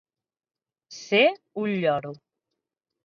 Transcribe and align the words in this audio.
Ser 1.01 1.21
un 1.65 1.77
lloro. 1.85 2.15